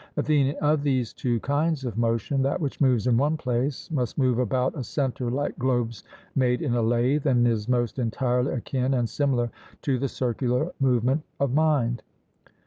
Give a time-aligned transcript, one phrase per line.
[0.17, 4.39] ATHENIAN: Of these two kinds of motion, that which moves in one place must move
[4.39, 9.07] about a centre like globes made in a lathe, and is most entirely akin and
[9.07, 9.51] similar
[9.83, 12.01] to the circular movement of mind.